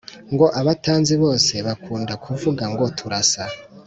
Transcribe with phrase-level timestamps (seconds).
[0.33, 3.43] Ngo abatanzi bose bakunda kuvuga ngo turasa